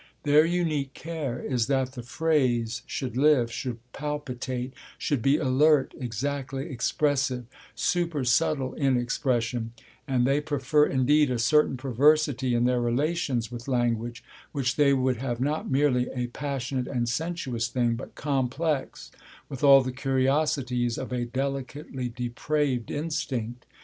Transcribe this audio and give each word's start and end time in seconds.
Their 0.23 0.45
unique 0.45 0.95
care 0.95 1.39
is 1.39 1.67
that 1.67 1.91
the 1.91 2.01
phrase 2.01 2.81
should 2.87 3.15
live, 3.15 3.51
should 3.51 3.77
palpitate, 3.93 4.73
should 4.97 5.21
be 5.21 5.37
alert, 5.37 5.93
exactly 5.95 6.71
expressive, 6.71 7.45
super 7.75 8.25
subtle 8.25 8.73
in 8.73 8.97
expression; 8.97 9.73
and 10.07 10.25
they 10.25 10.41
prefer 10.41 10.87
indeed 10.87 11.29
a 11.29 11.37
certain 11.37 11.77
perversity 11.77 12.55
in 12.55 12.63
their 12.65 12.81
relations 12.81 13.51
with 13.51 13.67
language, 13.67 14.23
which 14.53 14.75
they 14.75 14.91
would 14.91 15.17
have 15.17 15.39
not 15.39 15.69
merely 15.69 16.09
a 16.15 16.25
passionate 16.29 16.87
and 16.87 17.07
sensuous 17.07 17.67
thing, 17.67 17.93
but 17.93 18.15
complex 18.15 19.11
with 19.49 19.63
all 19.63 19.83
the 19.83 19.91
curiosities 19.91 20.97
of 20.97 21.11
a 21.11 21.25
delicately 21.25 22.09
depraved 22.09 22.89
instinct. 22.89 23.67